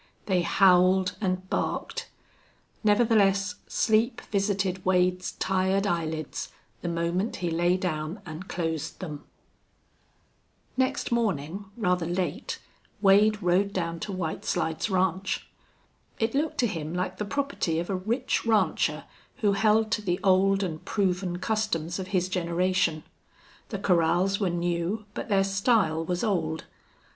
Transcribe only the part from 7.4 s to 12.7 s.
lay down and closed them. Next morning, rather late,